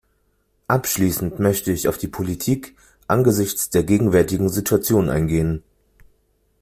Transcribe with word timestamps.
Abschließend 0.67 1.37
möchte 1.39 1.71
ich 1.71 1.87
auf 1.87 1.99
die 1.99 2.07
Politik 2.07 2.75
angesichts 3.07 3.69
der 3.69 3.83
gegenwärtigen 3.83 4.49
Situation 4.49 5.11
eingehen. 5.11 5.61